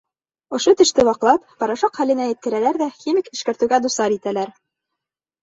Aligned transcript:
Ошо 0.57 0.71
теште 0.77 1.03
ваҡлап, 1.09 1.43
порошок 1.63 1.99
хәленә 1.99 2.25
еткерәләр 2.31 2.81
ҙә 2.83 2.89
химик 3.03 3.31
эшкәртеүгә 3.35 3.83
дусар 3.87 4.19
итәләр. 4.19 4.53